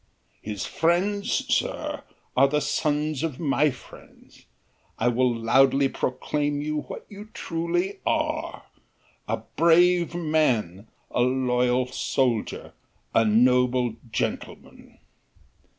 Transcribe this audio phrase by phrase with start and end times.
[0.41, 2.01] "His friends, sir,
[2.35, 4.47] are the sons of my friends.
[4.97, 8.63] I will loudly proclaim you what you truly are:
[9.27, 12.73] a brave man, a loyal soldier,
[13.13, 14.97] a noble gentleman!